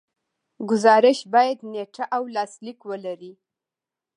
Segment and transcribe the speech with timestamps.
[0.69, 3.33] ګزارش باید نیټه او لاسلیک ولري.